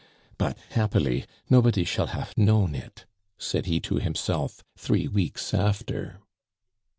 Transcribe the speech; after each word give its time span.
but, 0.39 0.57
happily, 0.71 1.27
nobody 1.47 1.83
shall 1.85 2.07
hafe 2.07 2.35
known 2.35 2.73
it!" 2.73 3.05
said 3.37 3.67
he 3.67 3.79
to 3.79 3.97
himself 3.99 4.63
three 4.75 5.07
weeks 5.07 5.53
after. 5.53 6.17